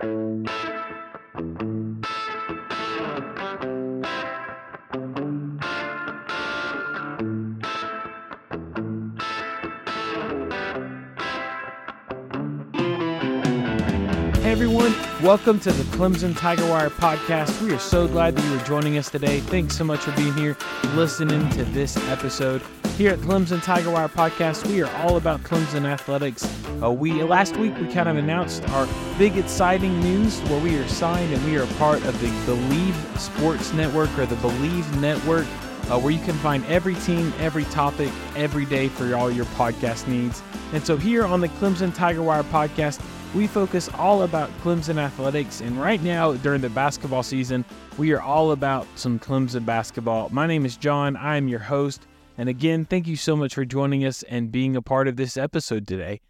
[0.00, 0.14] Everyone,
[15.20, 17.60] welcome to the Clemson Tiger Wire podcast.
[17.60, 19.40] We are so glad that you are joining us today.
[19.40, 20.56] Thanks so much for being here,
[20.94, 22.62] listening to this episode.
[22.96, 26.44] Here at Clemson Tiger Wire podcast, we are all about Clemson athletics.
[26.82, 28.86] Uh, we last week we kind of announced our
[29.18, 33.72] big exciting news where we are signed and we are part of the Believe Sports
[33.72, 35.46] Network or the Believe Network.
[35.90, 40.06] Uh, where you can find every team, every topic, every day for all your podcast
[40.06, 40.42] needs.
[40.74, 43.00] And so, here on the Clemson Tiger Wire podcast,
[43.34, 45.62] we focus all about Clemson athletics.
[45.62, 47.64] And right now, during the basketball season,
[47.96, 50.28] we are all about some Clemson basketball.
[50.30, 51.16] My name is John.
[51.16, 52.06] I am your host.
[52.36, 55.38] And again, thank you so much for joining us and being a part of this
[55.38, 56.20] episode today.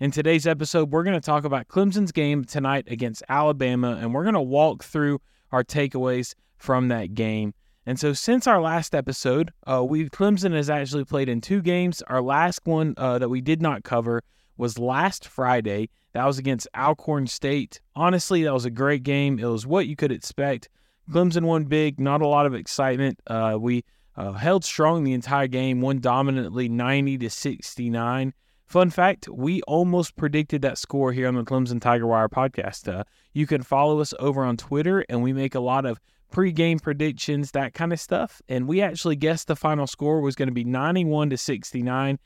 [0.00, 4.24] In today's episode, we're going to talk about Clemson's game tonight against Alabama, and we're
[4.24, 5.20] going to walk through
[5.52, 7.54] our takeaways from that game.
[7.86, 12.02] And so, since our last episode, uh, we Clemson has actually played in two games.
[12.08, 14.20] Our last one uh, that we did not cover
[14.56, 15.90] was last Friday.
[16.12, 17.80] That was against Alcorn State.
[17.94, 19.38] Honestly, that was a great game.
[19.38, 20.68] It was what you could expect.
[21.08, 23.20] Clemson won big, not a lot of excitement.
[23.28, 23.84] Uh, we
[24.16, 28.34] uh, held strong the entire game, won dominantly 90 to 69.
[28.66, 32.92] Fun fact, we almost predicted that score here on the Clemson Tiger Wire podcast.
[32.92, 36.00] Uh, you can follow us over on Twitter, and we make a lot of
[36.32, 38.42] pre-game predictions, that kind of stuff.
[38.48, 42.18] And we actually guessed the final score was going to be 91 to 69.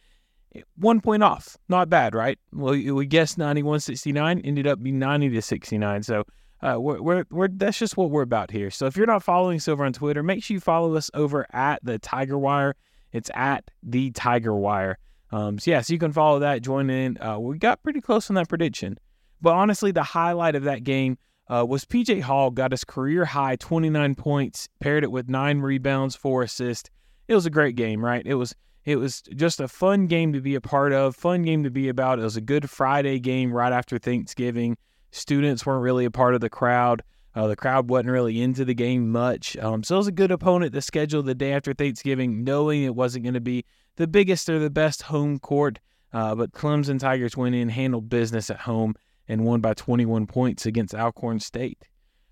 [0.77, 1.57] One point off.
[1.69, 2.39] Not bad, right?
[2.53, 6.03] Well, we guessed 91 69, ended up being 90 to 69.
[6.03, 6.25] So
[6.63, 8.71] uh, we're, we're, we're, that's just what we're about here.
[8.71, 11.47] So if you're not following us over on Twitter, make sure you follow us over
[11.53, 12.75] at the Tiger Wire.
[13.13, 14.99] It's at the Tiger Wire.
[15.31, 17.21] Um, so yeah, so you can follow that, join in.
[17.21, 18.99] Uh, we got pretty close on that prediction.
[19.41, 23.57] But honestly, the highlight of that game uh, was PJ Hall got his career high
[23.57, 26.91] 29 points, paired it with nine rebounds, four assists.
[27.29, 28.23] It was a great game, right?
[28.25, 31.63] It was it was just a fun game to be a part of, fun game
[31.65, 32.19] to be about.
[32.19, 34.79] It was a good Friday game right after Thanksgiving.
[35.11, 37.03] Students weren't really a part of the crowd.
[37.35, 39.57] Uh, the crowd wasn't really into the game much.
[39.59, 42.95] Um, so it was a good opponent to schedule the day after Thanksgiving, knowing it
[42.95, 43.65] wasn't going to be
[43.99, 45.81] the biggest or the best home court.
[46.13, 48.95] Uh, but Clemson Tigers went in, handled business at home,
[49.29, 51.83] and won by 21 points against Alcorn State.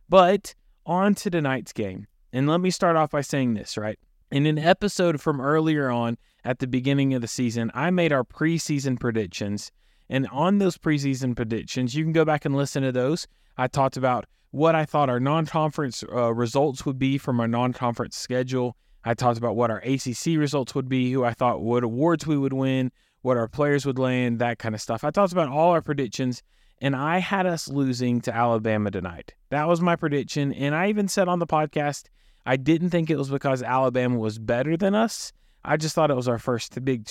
[0.09, 0.55] But
[0.87, 2.07] on to tonight's game.
[2.33, 3.99] And let me start off by saying this, right?
[4.31, 8.25] In an episode from earlier on at the beginning of the season, I made our
[8.25, 9.71] preseason predictions.
[10.09, 13.27] And on those preseason predictions, you can go back and listen to those.
[13.59, 17.49] I talked about what I thought our non conference uh, results would be from our
[17.49, 18.77] non conference schedule.
[19.07, 22.37] I talked about what our ACC results would be, who I thought what awards we
[22.37, 22.91] would win,
[23.23, 25.05] what our players would land, that kind of stuff.
[25.05, 26.43] I talked about all our predictions
[26.81, 29.33] and I had us losing to Alabama tonight.
[29.51, 30.53] That was my prediction.
[30.53, 32.07] And I even said on the podcast,
[32.45, 35.33] I didn't think it was because Alabama was better than us.
[35.65, 37.09] I just thought it was our first big,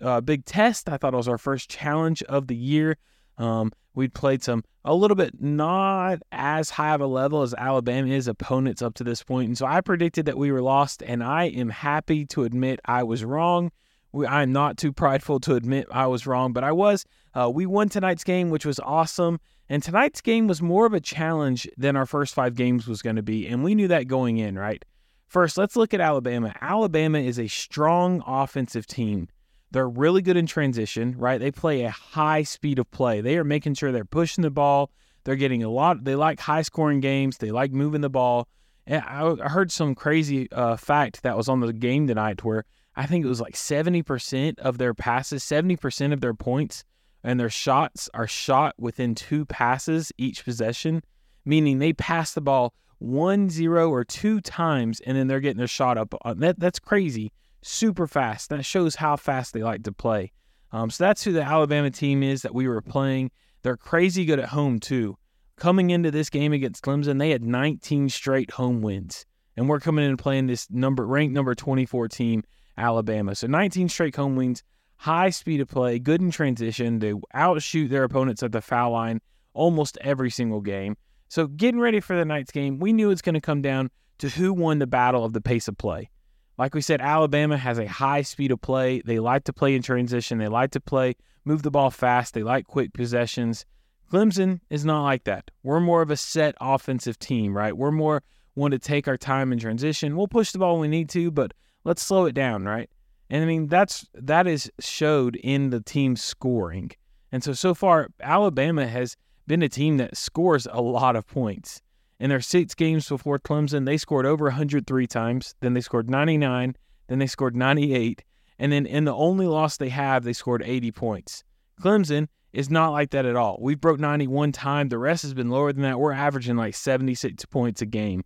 [0.00, 0.88] uh, big test.
[0.88, 2.98] I thought it was our first challenge of the year.
[3.38, 8.08] Um, we'd played some a little bit not as high of a level as Alabama
[8.08, 11.02] is opponents up to this point, and so I predicted that we were lost.
[11.02, 13.70] And I am happy to admit I was wrong.
[14.12, 17.04] We, I'm not too prideful to admit I was wrong, but I was.
[17.34, 19.40] Uh, we won tonight's game, which was awesome.
[19.68, 23.16] And tonight's game was more of a challenge than our first five games was going
[23.16, 23.46] to be.
[23.46, 24.84] And we knew that going in, right?
[25.28, 26.54] First, let's look at Alabama.
[26.60, 29.28] Alabama is a strong offensive team.
[29.72, 31.40] They're really good in transition, right?
[31.40, 33.20] They play a high speed of play.
[33.20, 34.90] They are making sure they're pushing the ball.
[35.24, 36.04] They're getting a lot.
[36.04, 37.38] They like high scoring games.
[37.38, 38.48] They like moving the ball.
[38.86, 42.64] And I heard some crazy uh, fact that was on the game tonight where
[42.96, 46.84] I think it was like 70% of their passes, 70% of their points
[47.24, 51.02] and their shots are shot within two passes each possession,
[51.44, 55.66] meaning they pass the ball one, zero, or two times and then they're getting their
[55.66, 56.14] shot up.
[56.24, 57.32] Uh, that, that's crazy.
[57.62, 58.50] Super fast.
[58.50, 60.32] That shows how fast they like to play.
[60.72, 63.30] Um, so that's who the Alabama team is that we were playing.
[63.62, 65.16] They're crazy good at home, too.
[65.56, 69.24] Coming into this game against Clemson, they had 19 straight home wins.
[69.56, 72.42] And we're coming in and playing this number ranked number 24 team
[72.76, 73.34] Alabama.
[73.34, 74.62] So 19 straight home wins,
[74.96, 76.98] high speed of play, good in transition.
[76.98, 79.20] They outshoot their opponents at the foul line
[79.54, 80.96] almost every single game.
[81.28, 84.28] So getting ready for the night's game, we knew it's going to come down to
[84.28, 86.10] who won the battle of the pace of play.
[86.58, 89.00] Like we said, Alabama has a high speed of play.
[89.04, 90.38] They like to play in transition.
[90.38, 92.34] They like to play, move the ball fast.
[92.34, 93.64] They like quick possessions.
[94.12, 95.50] Clemson is not like that.
[95.62, 97.76] We're more of a set offensive team, right?
[97.76, 98.22] We're more
[98.54, 100.16] want to take our time in transition.
[100.16, 101.54] We'll push the ball when we need to, but
[101.84, 102.90] let's slow it down, right?
[103.30, 106.90] And I mean that's that is showed in the team scoring.
[107.30, 109.16] And so so far Alabama has
[109.46, 111.80] been a team that scores a lot of points.
[112.22, 115.56] In their six games before Clemson, they scored over 103 times.
[115.58, 116.76] Then they scored 99.
[117.08, 118.22] Then they scored 98.
[118.60, 121.42] And then in the only loss they have, they scored 80 points.
[121.80, 123.58] Clemson is not like that at all.
[123.60, 124.88] We've broke 91 time.
[124.88, 125.98] The rest has been lower than that.
[125.98, 128.22] We're averaging like 76 points a game.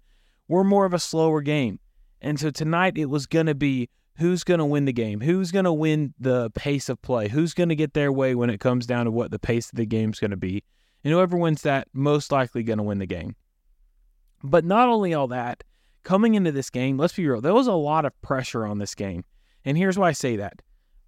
[0.46, 1.80] We're more of a slower game.
[2.20, 3.88] And so tonight it was going to be
[4.18, 5.22] who's going to win the game?
[5.22, 7.28] Who's going to win the pace of play?
[7.28, 9.76] Who's going to get their way when it comes down to what the pace of
[9.76, 10.64] the game's going to be?
[11.02, 13.36] And whoever wins that, most likely going to win the game.
[14.42, 15.64] But not only all that,
[16.02, 18.94] coming into this game, let's be real, there was a lot of pressure on this
[18.94, 19.24] game.
[19.64, 20.62] And here's why I say that.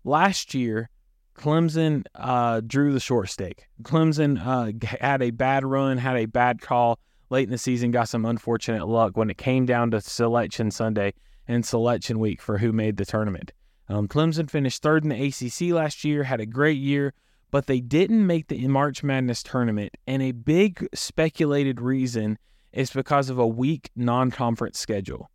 [0.04, 0.90] Last year,
[1.36, 3.66] Clemson uh, drew the short stake.
[3.82, 6.98] Clemson uh, had a bad run, had a bad call
[7.30, 11.14] late in the season, got some unfortunate luck when it came down to selection Sunday
[11.46, 13.52] and selection week for who made the tournament.
[13.88, 17.14] Um, Clemson finished third in the ACC last year, had a great year,
[17.50, 19.96] but they didn't make the March Madness tournament.
[20.06, 22.38] And a big speculated reason
[22.72, 25.30] is because of a weak non conference schedule.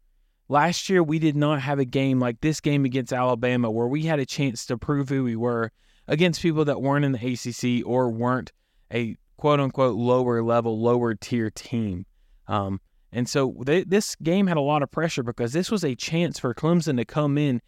[0.50, 4.04] Last year, we did not have a game like this game against Alabama where we
[4.04, 5.72] had a chance to prove who we were
[6.08, 8.52] against people that weren't in the ACC or weren't
[8.94, 12.06] a quote unquote lower level, lower tier team.
[12.48, 12.80] Um,
[13.12, 16.40] and so they, this game had a lot of pressure because this was a chance
[16.40, 17.62] for Clemson to come in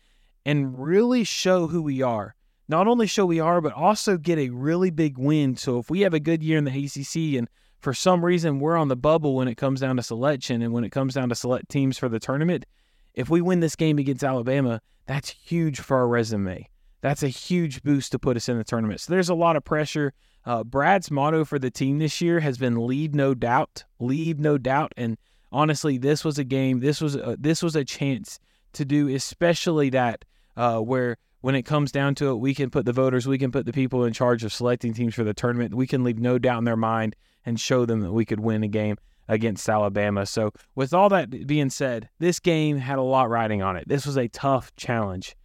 [0.46, 2.36] and really show who we are.
[2.68, 5.56] Not only show we are, but also get a really big win.
[5.56, 7.48] So if we have a good year in the ACC and
[7.80, 10.84] for some reason we're on the bubble when it comes down to selection and when
[10.84, 12.66] it comes down to select teams for the tournament,
[13.14, 16.70] if we win this game against Alabama, that's huge for our resume.
[17.02, 19.02] That's a huge boost to put us in the tournament.
[19.02, 20.14] So there's a lot of pressure.
[20.46, 24.58] Uh, Brad's motto for the team this year has been "Leave no doubt, leave no
[24.58, 25.18] doubt." And
[25.52, 26.80] honestly, this was a game.
[26.80, 28.40] This was a, this was a chance
[28.74, 30.26] to do, especially that
[30.58, 33.52] uh, where when it comes down to it, we can put the voters, we can
[33.52, 35.76] put the people in charge of selecting teams for the tournament.
[35.76, 37.16] We can leave no doubt in their mind
[37.46, 38.98] and show them that we could win a game
[39.28, 40.26] against Alabama.
[40.26, 43.88] So, with all that being said, this game had a lot riding on it.
[43.88, 45.36] This was a tough challenge.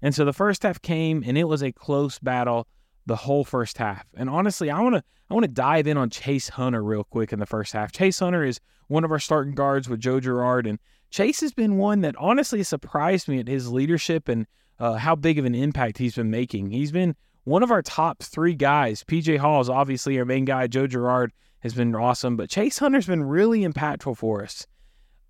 [0.00, 2.68] And so the first half came and it was a close battle
[3.06, 4.06] the whole first half.
[4.14, 7.32] And honestly, I want to I want to dive in on Chase Hunter real quick
[7.32, 7.90] in the first half.
[7.90, 10.78] Chase Hunter is one of our starting guards with Joe Girard and
[11.10, 14.46] Chase has been one that honestly surprised me at his leadership and
[14.78, 16.70] uh, how big of an impact he's been making.
[16.70, 19.04] He's been one of our top three guys.
[19.04, 20.66] PJ Hall is obviously our main guy.
[20.66, 24.66] Joe Girard has been awesome, but Chase Hunter's been really impactful for us.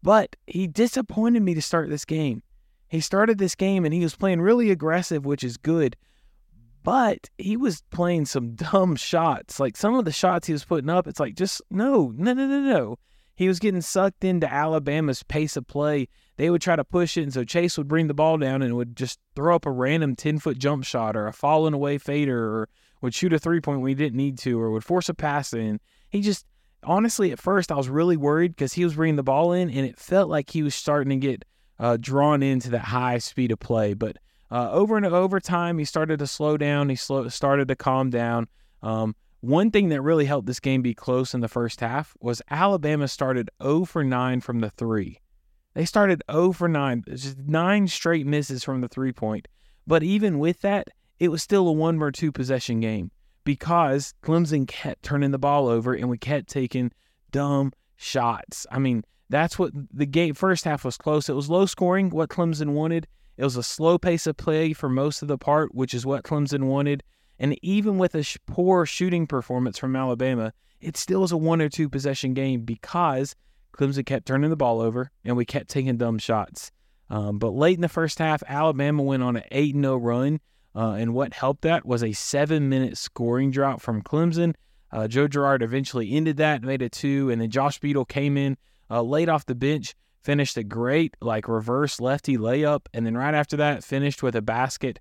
[0.02, 2.42] But he disappointed me to start this game.
[2.88, 5.96] He started this game and he was playing really aggressive, which is good,
[6.82, 9.60] but he was playing some dumb shots.
[9.60, 12.46] Like some of the shots he was putting up, it's like just no, no, no,
[12.46, 12.98] no, no.
[13.34, 16.08] He was getting sucked into Alabama's pace of play.
[16.38, 18.74] They would try to push it, and so Chase would bring the ball down and
[18.76, 22.42] would just throw up a random 10 foot jump shot or a falling away fader
[22.42, 22.68] or
[23.02, 25.52] would shoot a three point when he didn't need to or would force a pass
[25.52, 25.78] in
[26.10, 26.46] he just
[26.82, 29.86] honestly at first I was really worried because he was bringing the ball in and
[29.86, 31.44] it felt like he was starting to get
[31.78, 33.94] uh, drawn into that high speed of play.
[33.94, 34.18] But
[34.50, 36.88] uh, over and over time, he started to slow down.
[36.88, 38.48] He slow, started to calm down.
[38.82, 42.42] Um, one thing that really helped this game be close in the first half was
[42.50, 45.20] Alabama started 0 for 9 from the three.
[45.78, 49.46] They started 0 for 9, just nine straight misses from the three point.
[49.86, 50.88] But even with that,
[51.20, 53.12] it was still a one or two possession game
[53.44, 56.90] because Clemson kept turning the ball over and we kept taking
[57.30, 58.66] dumb shots.
[58.72, 61.28] I mean, that's what the game first half was close.
[61.28, 63.06] It was low scoring, what Clemson wanted.
[63.36, 66.24] It was a slow pace of play for most of the part, which is what
[66.24, 67.04] Clemson wanted.
[67.38, 71.62] And even with a sh- poor shooting performance from Alabama, it still was a one
[71.62, 73.36] or two possession game because
[73.72, 76.70] Clemson kept turning the ball over and we kept taking dumb shots.
[77.10, 80.40] Um, but late in the first half, Alabama went on an 8 0 run.
[80.74, 84.54] Uh, and what helped that was a seven minute scoring drought from Clemson.
[84.92, 88.56] Uh, Joe Girard eventually ended that, made it two, and then Josh Beadle came in
[88.90, 93.34] uh, late off the bench, finished a great like reverse lefty layup, and then right
[93.34, 95.00] after that finished with a basket,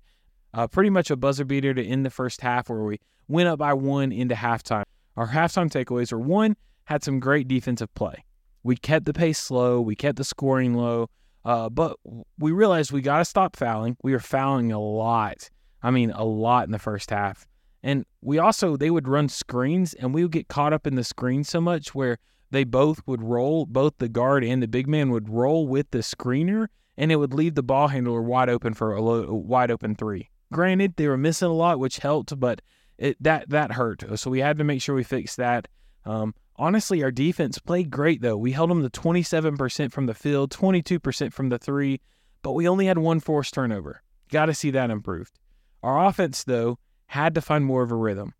[0.54, 2.98] uh, pretty much a buzzer beater to end the first half where we
[3.28, 4.84] went up by one into halftime.
[5.16, 8.24] Our halftime takeaways were one, had some great defensive play.
[8.68, 11.08] We kept the pace slow, we kept the scoring low,
[11.42, 11.96] uh, but
[12.38, 13.96] we realized we got to stop fouling.
[14.02, 15.48] We were fouling a lot.
[15.82, 17.46] I mean, a lot in the first half.
[17.82, 21.02] And we also, they would run screens and we would get caught up in the
[21.02, 22.18] screen so much where
[22.50, 26.00] they both would roll, both the guard and the big man would roll with the
[26.00, 26.66] screener
[26.98, 30.28] and it would leave the ball handler wide open for a, low, wide open three.
[30.52, 32.60] Granted, they were missing a lot, which helped, but
[32.98, 34.04] it, that that hurt.
[34.16, 35.68] So we had to make sure we fixed that.
[36.04, 38.36] Um, honestly, our defense played great though.
[38.36, 42.00] We held them to 27% from the field, 22% from the three,
[42.42, 44.02] but we only had one forced turnover.
[44.30, 45.38] Got to see that improved.
[45.82, 48.34] Our offense, though, had to find more of a rhythm.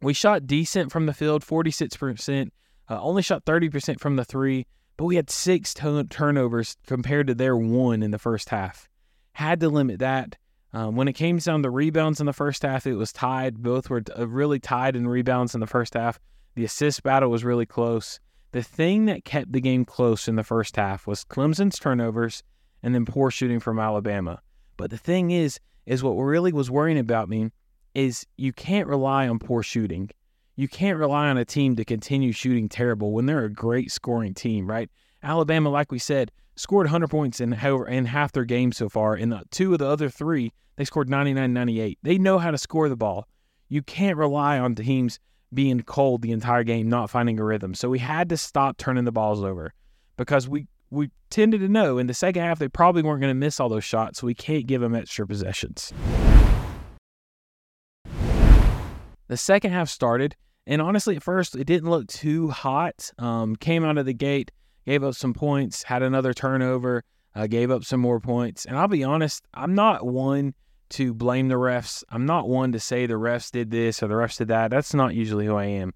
[0.00, 2.50] We shot decent from the field, 46%,
[2.88, 4.66] uh, only shot 30% from the three,
[4.96, 8.88] but we had six t- turnovers compared to their one in the first half.
[9.32, 10.36] Had to limit that.
[10.72, 13.62] Um, when it came down to rebounds in the first half, it was tied.
[13.62, 16.18] Both were uh, really tied in rebounds in the first half.
[16.58, 18.18] The assist battle was really close.
[18.50, 22.42] The thing that kept the game close in the first half was Clemson's turnovers
[22.82, 24.40] and then poor shooting from Alabama.
[24.76, 27.52] But the thing is, is what really was worrying about me
[27.94, 30.10] is you can't rely on poor shooting.
[30.56, 34.34] You can't rely on a team to continue shooting terrible when they're a great scoring
[34.34, 34.90] team, right?
[35.22, 39.16] Alabama, like we said, scored 100 points in, in half their game so far.
[39.16, 41.98] In the two of the other three, they scored 99 98.
[42.02, 43.28] They know how to score the ball.
[43.68, 45.20] You can't rely on teams
[45.52, 47.74] being cold the entire game, not finding a rhythm.
[47.74, 49.72] So we had to stop turning the balls over
[50.16, 53.34] because we, we tended to know in the second half they probably weren't going to
[53.34, 55.92] miss all those shots, so we can't give them extra possessions.
[59.28, 60.36] The second half started,
[60.66, 63.10] and honestly, at first, it didn't look too hot.
[63.18, 64.50] Um, came out of the gate
[64.88, 68.64] gave up some points, had another turnover, uh, gave up some more points.
[68.64, 70.54] And I'll be honest, I'm not one
[70.90, 72.02] to blame the refs.
[72.10, 74.70] I'm not one to say the refs did this or the refs did that.
[74.70, 75.92] That's not usually who I am.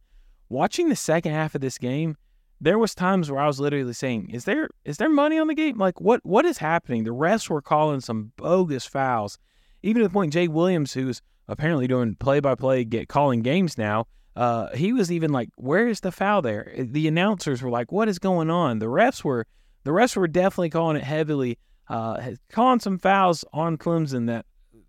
[0.49, 2.17] Watching the second half of this game,
[2.61, 5.55] there was times where I was literally saying, "Is there is there money on the
[5.55, 5.79] game?
[5.79, 9.39] Like what what is happening?" The refs were calling some bogus fouls,
[9.83, 13.77] even to the point Jay Williams, who's apparently doing play by play, get calling games
[13.77, 14.07] now,
[14.37, 17.91] uh, he was even like, "Where is the foul there?" Uh, the announcers were like,
[17.91, 19.47] "What is going on?" The refs were
[19.85, 21.59] the refs were definitely calling it heavily,
[21.89, 24.47] uh, calling some fouls on Clemson that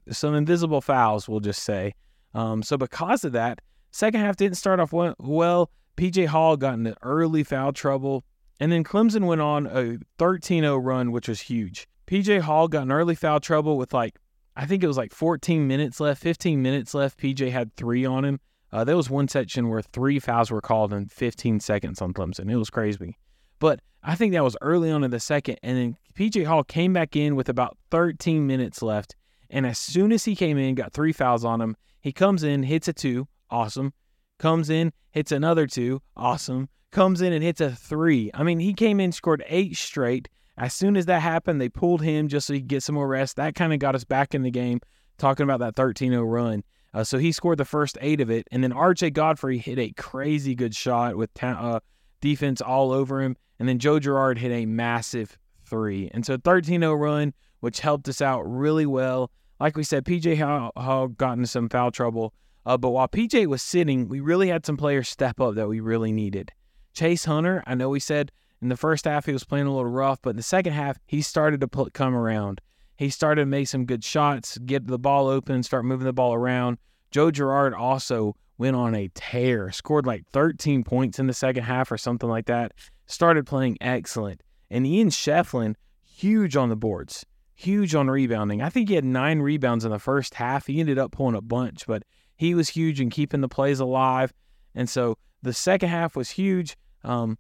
[0.10, 1.94] some invisible fouls, we'll just say.
[2.34, 3.60] Um, so because of that,
[3.92, 5.70] second half didn't start off well.
[5.98, 8.24] PJ Hall got into early foul trouble,
[8.60, 11.88] and then Clemson went on a 13-0 run, which was huge.
[12.08, 14.18] PJ Hall got in early foul trouble with like
[14.56, 17.20] I think it was like 14 minutes left, 15 minutes left.
[17.20, 18.40] PJ had three on him.
[18.72, 22.52] Uh, there was one section where three fouls were called in 15 seconds on Clemson.
[22.52, 23.18] It was crazy.
[23.60, 25.60] But I think that was early on in the second.
[25.64, 29.16] And then PJ Hall came back in with about 13 minutes left.
[29.54, 32.64] And as soon as he came in, got three fouls on him, he comes in,
[32.64, 33.94] hits a two, awesome.
[34.40, 36.70] Comes in, hits another two, awesome.
[36.92, 38.32] Comes in and hits a three.
[38.34, 40.28] I mean, he came in, scored eight straight.
[40.58, 43.08] As soon as that happened, they pulled him just so he could get some more
[43.08, 43.36] rest.
[43.36, 44.82] That kind of got us back in the game,
[45.20, 46.64] talking about that 13 0 run.
[46.92, 49.12] Uh, so he scored the first eight of it, and then R.J.
[49.12, 51.80] Godfrey hit a crazy good shot with ta- uh,
[52.22, 57.00] defense all over him, and then Joe Girard hit a massive three, and so 13-0
[57.00, 59.32] run, which helped us out really well.
[59.60, 60.40] Like we said, PJ
[60.76, 62.34] Hall got into some foul trouble,
[62.66, 65.80] uh, but while PJ was sitting, we really had some players step up that we
[65.80, 66.52] really needed.
[66.94, 68.32] Chase Hunter, I know we said
[68.62, 70.98] in the first half he was playing a little rough, but in the second half
[71.06, 72.62] he started to come around.
[72.98, 76.34] He started to make some good shots, get the ball open, start moving the ball
[76.34, 76.78] around.
[77.12, 81.92] Joe Girard also went on a tear, scored like 13 points in the second half
[81.92, 82.74] or something like that.
[83.08, 84.42] Started playing excellent.
[84.70, 88.62] And Ian Schieffelin, huge on the boards, huge on rebounding.
[88.62, 90.68] I think he had nine rebounds in the first half.
[90.68, 92.04] He ended up pulling a bunch, but
[92.36, 94.34] he was huge in keeping the plays alive.
[94.76, 96.76] And so the second half was huge.
[97.04, 97.38] Um,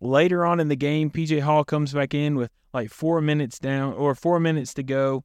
[0.00, 3.94] later on in the game, PJ Hall comes back in with like four minutes down
[3.94, 5.24] or four minutes to go.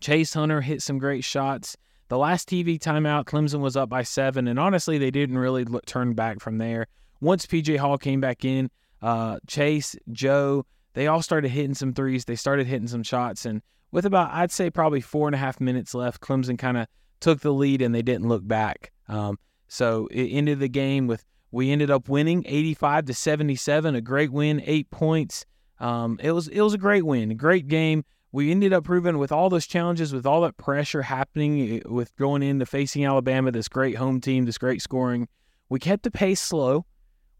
[0.00, 1.76] Chase Hunter hit some great shots.
[2.08, 5.86] The last TV timeout, Clemson was up by seven, and honestly, they didn't really look,
[5.86, 6.86] turn back from there.
[7.20, 8.70] Once PJ Hall came back in,
[9.02, 10.64] uh, Chase, Joe,
[10.96, 12.24] they all started hitting some threes.
[12.24, 13.60] They started hitting some shots, and
[13.92, 16.86] with about, I'd say, probably four and a half minutes left, Clemson kind of
[17.20, 18.92] took the lead and they didn't look back.
[19.08, 19.38] Um,
[19.68, 24.32] so it ended the game with we ended up winning 85 to 77, a great
[24.32, 25.44] win, eight points.
[25.78, 28.04] Um, it was it was a great win, a great game.
[28.32, 32.14] We ended up proving with all those challenges, with all that pressure happening, eh, with
[32.16, 35.28] going into facing Alabama, this great home team, this great scoring.
[35.68, 36.86] We kept the pace slow,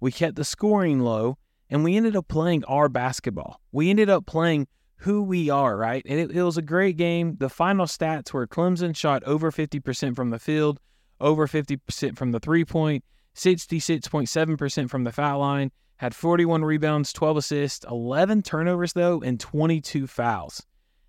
[0.01, 1.39] we kept the scoring low,
[1.71, 3.61] and we ended up playing our basketball.
[3.73, 6.05] We ended up playing who we are, right?
[6.09, 7.37] And it, it was a great game.
[7.39, 10.81] The final stats were Clemson shot over 50% from the field,
[11.21, 13.05] over 50% from the three point,
[13.35, 20.07] 66.7% from the foul line, had 41 rebounds, 12 assists, 11 turnovers, though, and 22
[20.07, 20.65] fouls.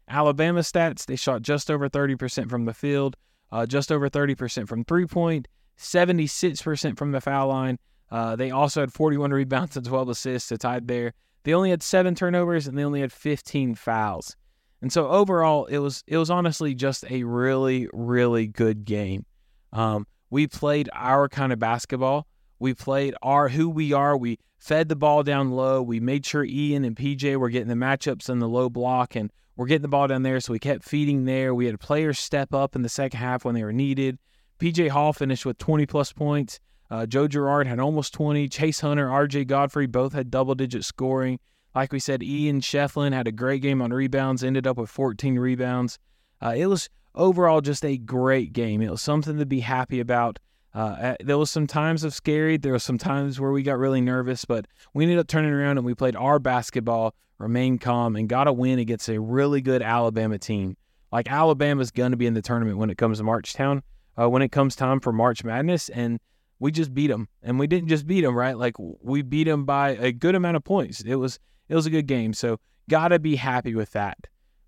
[0.10, 3.16] Alabama stats, they shot just over 30% from the field,
[3.52, 5.48] uh, just over 30% from three point,
[5.78, 7.78] 76% from the foul line.
[8.10, 11.14] Uh, they also had 41 rebounds and 12 assists to tied there.
[11.44, 14.36] They only had seven turnovers and they only had 15 fouls.
[14.82, 19.26] And so overall, it was it was honestly just a really really good game.
[19.74, 22.28] Um, we played our kind of basketball.
[22.60, 24.18] We played our who we are.
[24.18, 25.82] We fed the ball down low.
[25.82, 29.32] We made sure Ian and PJ were getting the matchups in the low block and
[29.56, 30.40] we're getting the ball down there.
[30.40, 31.56] So we kept feeding there.
[31.56, 34.20] We had players step up in the second half when they were needed.
[34.60, 36.60] PJ Hall finished with 20 plus points.
[36.90, 38.48] Uh, Joe Girard had almost 20.
[38.48, 41.40] Chase Hunter, RJ Godfrey both had double digit scoring.
[41.76, 45.38] Like we said, Ian Schieffelin had a great game on rebounds, ended up with 14
[45.38, 46.00] rebounds.
[46.42, 48.82] Uh, it was overall just a great game.
[48.82, 50.40] It was something to be happy about.
[50.74, 52.58] Uh, there was some times of scary.
[52.58, 55.78] There was some times where we got really nervous, but we ended up turning around
[55.78, 59.82] and we played our basketball, remained calm, and got a win against a really good
[59.82, 60.78] Alabama team.
[61.12, 63.82] Like Alabama's going to be in the tournament when it comes to Marchtown,
[64.20, 66.20] uh, when it comes time for March Madness, and
[66.60, 67.28] we just beat them.
[67.44, 68.58] And we didn't just beat them, right?
[68.58, 71.02] Like we beat them by a good amount of points.
[71.02, 72.60] It was it was a good game, so
[72.90, 74.18] gotta be happy with that.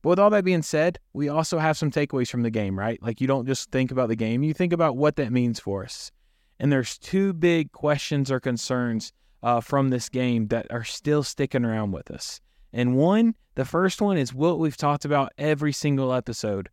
[0.01, 3.01] But with all that being said, we also have some takeaways from the game, right?
[3.01, 5.84] Like you don't just think about the game, you think about what that means for
[5.84, 6.12] us.
[6.60, 11.65] And there's two big questions or concerns uh, from this game that are still sticking
[11.65, 12.41] around with us.
[12.74, 16.69] And one, the first one is what we've talked about every single episode.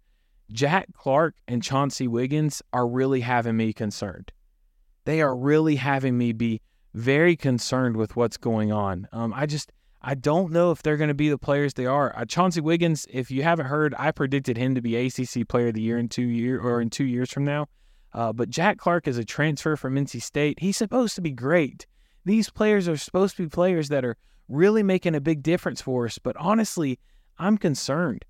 [0.52, 4.32] Jack Clark and Chauncey Wiggins are really having me concerned.
[5.06, 6.60] They are really having me be
[6.92, 9.06] very concerned with what's going on.
[9.12, 9.70] Um, I just,
[10.02, 12.12] I don't know if they're going to be the players they are.
[12.18, 15.74] Uh, Chauncey Wiggins, if you haven't heard, I predicted him to be ACC Player of
[15.74, 17.68] the Year in two year or in two years from now.
[18.12, 20.58] Uh, but Jack Clark is a transfer from NC State.
[20.58, 21.86] He's supposed to be great.
[22.24, 24.16] These players are supposed to be players that are
[24.48, 26.18] really making a big difference for us.
[26.18, 26.98] But honestly,
[27.38, 28.24] I'm concerned.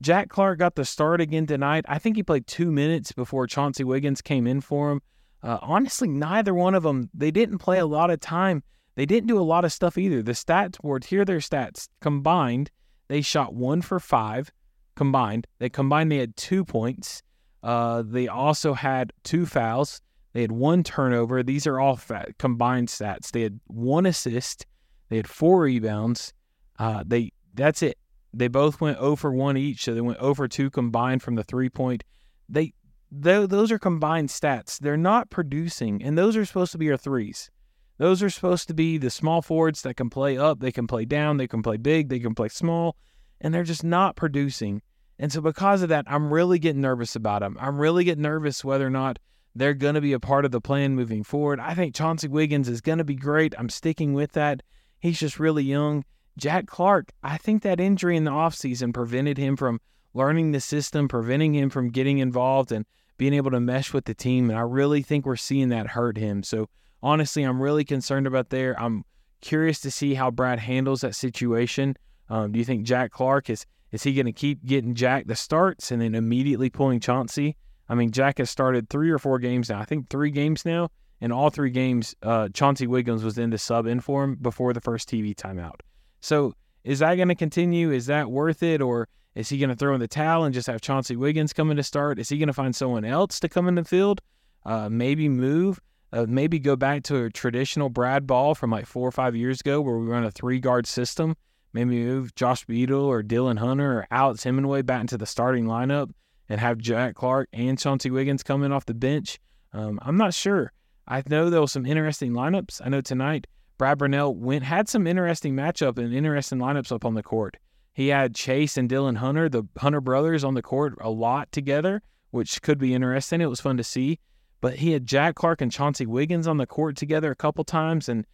[0.00, 1.84] Jack Clark got the start again tonight.
[1.88, 5.02] I think he played two minutes before Chauncey Wiggins came in for him.
[5.42, 8.62] Uh, honestly, neither one of them, they didn't play a lot of time
[9.00, 10.22] they didn't do a lot of stuff either.
[10.22, 11.88] The stats board, here their stats.
[12.00, 12.70] Combined,
[13.08, 14.52] they shot one for five
[14.94, 15.46] combined.
[15.58, 17.22] They combined, they had two points.
[17.62, 20.02] Uh, they also had two fouls.
[20.34, 21.42] They had one turnover.
[21.42, 21.98] These are all
[22.38, 23.30] combined stats.
[23.30, 24.66] They had one assist.
[25.08, 26.34] They had four rebounds.
[26.78, 27.96] Uh, they that's it.
[28.34, 31.34] They both went 0 for 1 each, so they went 0 for 2 combined from
[31.36, 32.04] the three point.
[32.48, 32.74] They
[33.12, 34.78] those are combined stats.
[34.78, 37.50] They're not producing, and those are supposed to be our threes.
[37.98, 41.04] Those are supposed to be the small forwards that can play up, they can play
[41.04, 42.96] down, they can play big, they can play small,
[43.40, 44.80] and they're just not producing.
[45.18, 47.58] And so, because of that, I'm really getting nervous about them.
[47.60, 49.18] I'm really getting nervous whether or not
[49.54, 51.60] they're going to be a part of the plan moving forward.
[51.60, 53.54] I think Chauncey Wiggins is going to be great.
[53.58, 54.62] I'm sticking with that.
[55.00, 56.04] He's just really young.
[56.38, 59.80] Jack Clark, I think that injury in the offseason prevented him from
[60.14, 62.86] learning the system, preventing him from getting involved and
[63.20, 64.48] being able to mesh with the team.
[64.48, 66.42] And I really think we're seeing that hurt him.
[66.42, 66.70] So
[67.02, 68.74] honestly, I'm really concerned about there.
[68.80, 69.04] I'm
[69.42, 71.98] curious to see how Brad handles that situation.
[72.30, 75.36] Um, do you think Jack Clark is is he going to keep getting Jack the
[75.36, 77.58] starts and then immediately pulling Chauncey?
[77.90, 79.80] I mean, Jack has started three or four games now.
[79.80, 80.88] I think three games now.
[81.20, 84.72] In all three games, uh, Chauncey Wiggins was in the sub in for him before
[84.72, 85.80] the first TV timeout.
[86.22, 86.54] So
[86.84, 87.90] is that going to continue?
[87.90, 88.80] Is that worth it?
[88.80, 91.70] Or is he going to throw in the towel and just have Chauncey Wiggins come
[91.70, 92.18] in to start?
[92.18, 94.20] Is he going to find someone else to come in the field?
[94.64, 95.80] Uh, maybe move
[96.12, 99.60] uh, maybe go back to a traditional Brad ball from like four or five years
[99.60, 101.36] ago where we run a three guard system.
[101.72, 106.10] Maybe move Josh Beadle or Dillon Hunter or Alex Hemenway back into the starting lineup
[106.48, 109.38] and have Jack Clark and Chauncey Wiggins coming off the bench.
[109.72, 110.72] Um, I'm not sure.
[111.06, 112.80] I know there was some interesting lineups.
[112.84, 113.46] I know tonight
[113.78, 117.56] Brad Brownell went had some interesting matchup and interesting lineups up on the court.
[118.00, 122.00] He had Chase and Dillon Hunter, the Hunter brothers, on the court a lot together,
[122.30, 123.42] which could be interesting.
[123.42, 124.20] It was fun to see.
[124.62, 128.08] But he had Jack Clark and Chauncey Wiggins on the court together a couple times,
[128.08, 128.26] and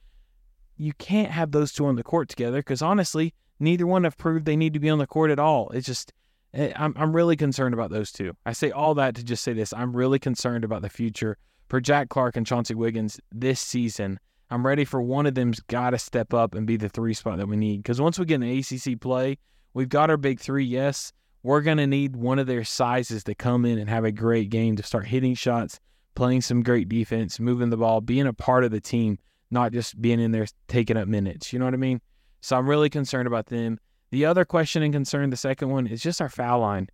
[0.76, 4.44] you can't have those two on the court together because honestly, neither one have proved
[4.44, 5.70] they need to be on the court at all.
[5.70, 6.12] It's just
[6.55, 8.37] eh, I'm I'm really concerned about those two.
[8.46, 11.81] I say all that to just say this: I'm really concerned about the future for
[11.81, 14.20] Jack Clark and Chauncey Wiggins this season.
[14.48, 17.38] I'm ready for one of them's got to step up and be the three spot
[17.38, 17.83] that we need.
[17.83, 19.38] Because once we get an ACC play,
[19.77, 20.65] we've got our big three.
[20.65, 21.12] Yes,
[21.43, 24.75] we're gonna need one of their sizes to come in and have a great game
[24.77, 25.79] to start hitting shots
[26.15, 29.19] playing some great defense, moving the ball, being a part of the team,
[29.51, 31.53] not just being in there taking up minutes.
[31.53, 32.01] You know what I mean?
[32.41, 33.79] So I'm really concerned about them.
[34.11, 36.89] The other question and concern, the second one, is just our foul line.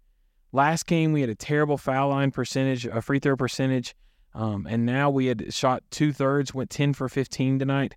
[0.51, 3.95] Last game, we had a terrible foul line percentage, a free throw percentage,
[4.35, 7.95] um, and now we had shot two thirds, went 10 for 15 tonight.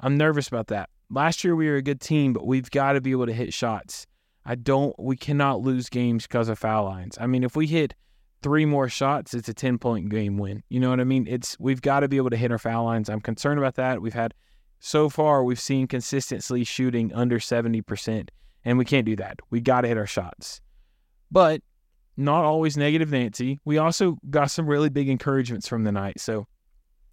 [0.00, 0.88] I'm nervous about that.
[1.10, 3.52] Last year, we were a good team, but we've got to be able to hit
[3.52, 4.06] shots.
[4.44, 7.16] I don't, we cannot lose games because of foul lines.
[7.20, 7.94] I mean, if we hit
[8.42, 10.62] three more shots, it's a 10 point game win.
[10.68, 11.26] You know what I mean?
[11.28, 13.08] It's we've got to be able to hit our foul lines.
[13.08, 14.02] I'm concerned about that.
[14.02, 14.34] We've had
[14.80, 18.28] so far we've seen consistently shooting under 70%,
[18.64, 19.38] and we can't do that.
[19.50, 20.60] We got to hit our shots.
[21.30, 21.62] But
[22.16, 23.60] not always negative Nancy.
[23.64, 26.20] We also got some really big encouragements from the night.
[26.20, 26.46] So,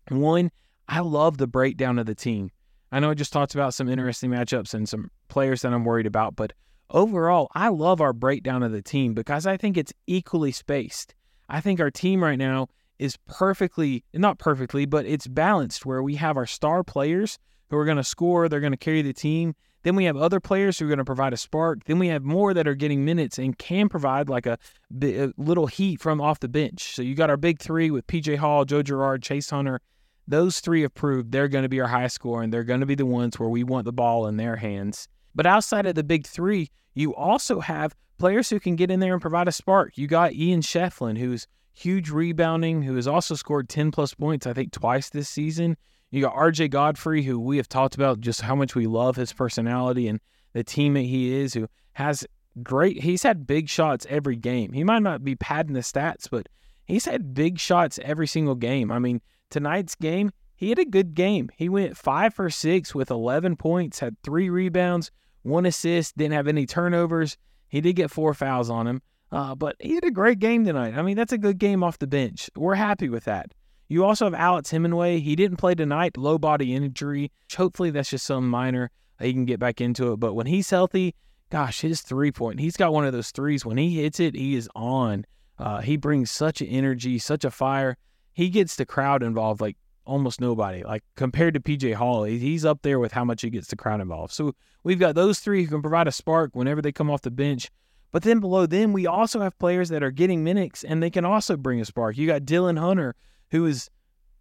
[0.09, 0.51] one,
[0.87, 2.49] I love the breakdown of the team.
[2.91, 6.07] I know I just talked about some interesting matchups and some players that I'm worried
[6.07, 6.53] about, but
[6.91, 11.15] overall, I love our breakdown of the team because I think it's equally spaced.
[11.47, 12.67] I think our team right now
[12.99, 17.85] is perfectly, not perfectly, but it's balanced where we have our star players who are
[17.85, 19.55] going to score, they're going to carry the team.
[19.83, 21.85] Then we have other players who are going to provide a spark.
[21.85, 24.57] Then we have more that are getting minutes and can provide like a,
[25.01, 26.95] a little heat from off the bench.
[26.95, 29.79] So you got our big three with PJ Hall, Joe Girard, Chase Hunter.
[30.27, 32.85] Those three have proved they're going to be our high score and they're going to
[32.85, 35.07] be the ones where we want the ball in their hands.
[35.39, 39.13] But outside of the big three, you also have players who can get in there
[39.13, 39.97] and provide a spark.
[39.97, 44.51] You got Ian Schieffelin, who's huge rebounding, who has also scored 10 plus points, I
[44.51, 45.77] think, twice this season.
[46.11, 49.31] You got RJ Godfrey, who we have talked about just how much we love his
[49.31, 50.19] personality and
[50.51, 52.27] the teammate he is, who has
[52.61, 54.73] great, he's had big shots every game.
[54.73, 56.49] He might not be padding the stats, but
[56.83, 58.91] he's had big shots every single game.
[58.91, 61.49] I mean, tonight's game, he had a good game.
[61.55, 65.11] He went five for six with 11 points, had three rebounds,
[65.43, 67.37] one assist, didn't have any turnovers.
[67.67, 70.95] He did get four fouls on him, uh, but he had a great game tonight.
[70.95, 72.49] I mean, that's a good game off the bench.
[72.55, 73.53] We're happy with that.
[73.87, 75.21] You also have Alex Hemenway.
[75.21, 77.31] He didn't play tonight, low body injury.
[77.55, 78.91] Hopefully, that's just some minor.
[79.19, 80.19] He can get back into it.
[80.19, 81.15] But when he's healthy,
[81.49, 83.65] gosh, his three point, he's got one of those threes.
[83.65, 85.25] When he hits it, he is on.
[85.57, 87.97] Uh, he brings such an energy, such a fire.
[88.33, 89.75] He gets the crowd involved like
[90.05, 90.83] almost nobody.
[90.83, 94.01] Like compared to PJ Hall, he's up there with how much he gets the crowd
[94.01, 94.33] involved.
[94.33, 97.31] So we've got those three who can provide a spark whenever they come off the
[97.31, 97.69] bench.
[98.11, 101.25] But then below them, we also have players that are getting minutes and they can
[101.25, 102.17] also bring a spark.
[102.17, 103.15] You got Dillon Hunter,
[103.51, 103.89] who is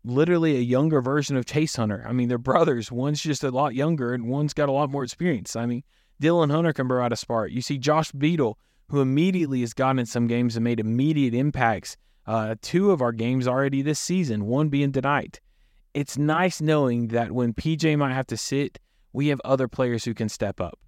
[0.05, 2.05] literally a younger version of Chase Hunter.
[2.09, 2.90] I mean, they're brothers.
[2.90, 5.55] One's just a lot younger and one's got a lot more experience.
[5.55, 5.83] I mean,
[6.21, 7.51] Dillon Hunter can provide a spark.
[7.51, 11.97] You see Josh Beadle, who immediately has gotten in some games and made immediate impacts.
[12.27, 15.40] Uh, two of our games already this season, one being tonight.
[15.94, 18.79] It's nice knowing that when PJ might have to sit,
[19.12, 20.79] we have other players who can step up.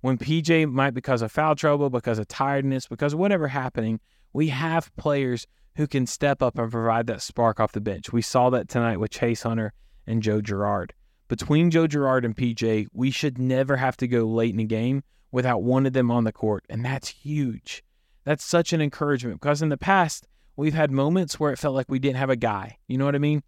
[0.00, 4.00] When PJ might, because of foul trouble, because of tiredness, because of whatever happening,
[4.32, 8.12] we have players who can step up and provide that spark off the bench.
[8.12, 9.72] We saw that tonight with Chase Hunter
[10.06, 10.92] and Joe Girard.
[11.28, 15.02] Between Joe Girard and PJ, we should never have to go late in a game
[15.32, 17.82] without one of them on the court, and that's huge.
[18.24, 21.90] That's such an encouragement because in the past, we've had moments where it felt like
[21.90, 22.78] we didn't have a guy.
[22.86, 23.42] You know what I mean?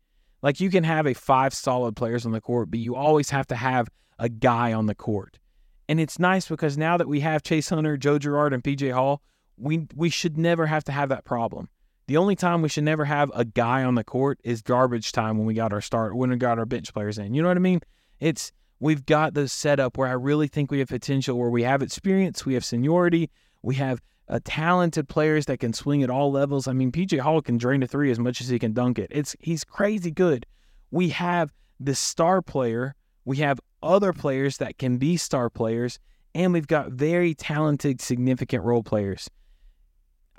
[0.46, 3.48] Like you can have a five solid players on the court, but you always have
[3.48, 3.88] to have
[4.20, 5.40] a guy on the court.
[5.88, 9.22] And it's nice because now that we have Chase Hunter, Joe Girard, and PJ Hall,
[9.56, 11.68] we we should never have to have that problem.
[12.06, 15.36] The only time we should never have a guy on the court is garbage time
[15.36, 17.34] when we got our start when we got our bench players in.
[17.34, 17.80] You know what I mean?
[18.20, 21.82] It's we've got the setup where I really think we have potential, where we have
[21.82, 23.30] experience, we have seniority,
[23.62, 26.66] we have uh, talented players that can swing at all levels.
[26.66, 29.08] I mean, PJ Hall can drain a three as much as he can dunk it.
[29.10, 30.46] It's he's crazy good.
[30.90, 35.98] We have the star player, we have other players that can be star players,
[36.34, 39.30] and we've got very talented, significant role players.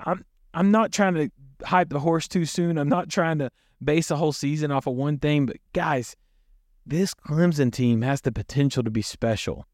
[0.00, 0.24] I'm
[0.54, 1.30] I'm not trying to
[1.64, 2.78] hype the horse too soon.
[2.78, 3.50] I'm not trying to
[3.82, 6.16] base a whole season off of one thing, but guys,
[6.86, 9.66] this Clemson team has the potential to be special.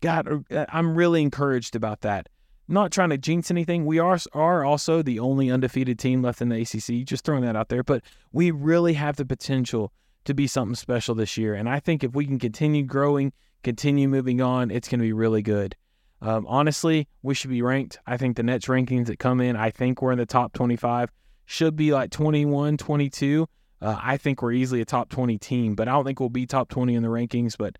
[0.00, 2.28] God, uh, I'm really encouraged about that.
[2.68, 3.86] Not trying to jinx anything.
[3.86, 7.06] We are are also the only undefeated team left in the ACC.
[7.06, 8.02] Just throwing that out there, but
[8.32, 9.92] we really have the potential
[10.24, 11.54] to be something special this year.
[11.54, 15.12] And I think if we can continue growing, continue moving on, it's going to be
[15.12, 15.74] really good.
[16.20, 17.98] Um, honestly, we should be ranked.
[18.06, 21.10] I think the Nets rankings that come in, I think we're in the top 25,
[21.46, 23.48] should be like 21, 22.
[23.80, 26.44] Uh, I think we're easily a top 20 team, but I don't think we'll be
[26.44, 27.56] top 20 in the rankings.
[27.56, 27.78] But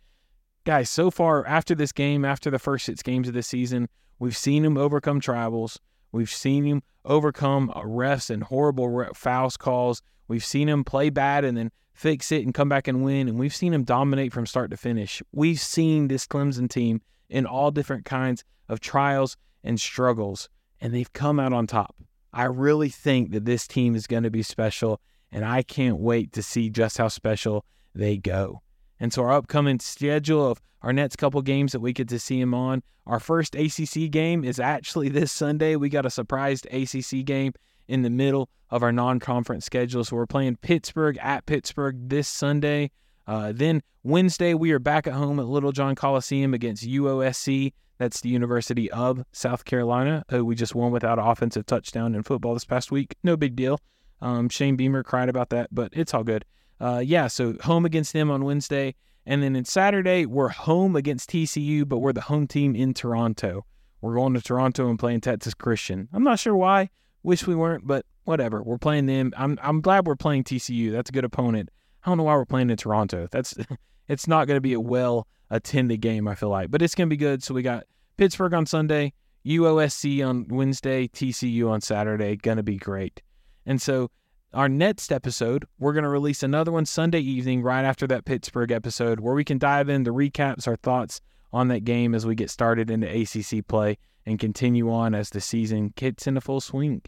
[0.64, 4.36] guys, so far after this game, after the first six games of the season, we've
[4.36, 5.78] seen him overcome travels.
[6.12, 10.02] We've seen him overcome uh, refs and horrible fouls calls.
[10.26, 13.28] We've seen him play bad and then fix it and come back and win.
[13.28, 15.22] And we've seen him dominate from start to finish.
[15.32, 20.48] We've seen this Clemson team in all different kinds of trials and struggles,
[20.80, 21.96] and they've come out on top.
[22.32, 25.00] I really think that this team is going to be special,
[25.32, 28.62] and I can't wait to see just how special they go.
[29.00, 32.40] And so, our upcoming schedule of our next couple games that we get to see
[32.40, 35.76] him on, our first ACC game is actually this Sunday.
[35.76, 37.52] We got a surprised ACC game
[37.86, 40.04] in the middle of our non conference schedule.
[40.04, 42.90] So, we're playing Pittsburgh at Pittsburgh this Sunday.
[43.26, 47.72] Uh, then Wednesday, we are back at home at Littlejohn Coliseum against UOSC.
[47.98, 50.24] That's the University of South Carolina.
[50.32, 53.16] Uh, we just won without offensive touchdown in football this past week.
[53.24, 53.80] No big deal.
[54.22, 56.44] Um, Shane Beamer cried about that, but it's all good.
[56.80, 58.94] Uh, yeah, so home against them on Wednesday.
[59.26, 63.66] And then in Saturday, we're home against TCU, but we're the home team in Toronto.
[64.00, 66.08] We're going to Toronto and playing Texas Christian.
[66.12, 66.88] I'm not sure why.
[67.22, 68.62] Wish we weren't, but whatever.
[68.62, 69.32] We're playing them.
[69.36, 70.92] I'm I'm glad we're playing TCU.
[70.92, 71.70] That's a good opponent.
[72.04, 73.28] I don't know why we're playing in Toronto.
[73.30, 73.54] That's
[74.08, 76.28] it's not going to be a well attended game.
[76.28, 77.42] I feel like, but it's going to be good.
[77.42, 77.84] So we got
[78.16, 79.12] Pittsburgh on Sunday,
[79.44, 82.36] UOSC on Wednesday, TCU on Saturday.
[82.36, 83.20] Going to be great.
[83.66, 84.10] And so
[84.54, 88.72] our next episode, we're going to release another one Sunday evening right after that Pittsburgh
[88.72, 91.20] episode where we can dive in into recaps, our thoughts
[91.52, 95.40] on that game as we get started into ACC play and continue on as the
[95.40, 97.02] season gets into a full swing.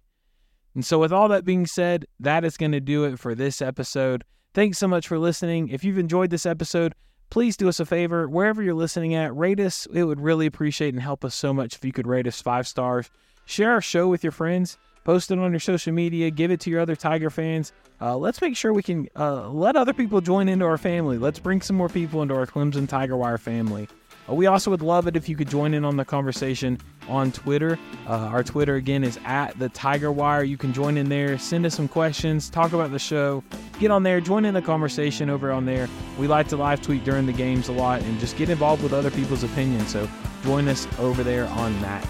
[0.74, 3.60] And so, with all that being said, that is going to do it for this
[3.60, 4.22] episode.
[4.54, 5.68] Thanks so much for listening.
[5.68, 6.94] If you've enjoyed this episode,
[7.30, 8.28] please do us a favor.
[8.28, 9.86] Wherever you're listening at, rate us.
[9.92, 12.68] It would really appreciate and help us so much if you could rate us five
[12.68, 13.10] stars.
[13.46, 14.78] Share our show with your friends.
[15.10, 16.30] Post it on your social media.
[16.30, 17.72] Give it to your other Tiger fans.
[18.00, 21.18] Uh, let's make sure we can uh, let other people join into our family.
[21.18, 23.88] Let's bring some more people into our Clemson Tiger Wire family.
[24.28, 27.32] Uh, we also would love it if you could join in on the conversation on
[27.32, 27.76] Twitter.
[28.06, 30.44] Uh, our Twitter again is at the Tiger Wire.
[30.44, 33.42] You can join in there, send us some questions, talk about the show,
[33.80, 35.88] get on there, join in the conversation over on there.
[36.20, 38.92] We like to live tweet during the games a lot and just get involved with
[38.92, 39.90] other people's opinions.
[39.90, 40.08] So
[40.44, 42.08] join us over there on that.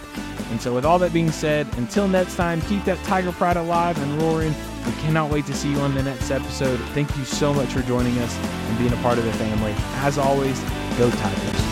[0.50, 3.96] And so, with all that being said, until next time, keep that Tiger Pride alive
[4.02, 4.54] and roaring.
[4.84, 6.80] We cannot wait to see you on the next episode.
[6.90, 9.74] Thank you so much for joining us and being a part of the family.
[9.96, 10.58] As always,
[10.98, 11.69] go Tigers.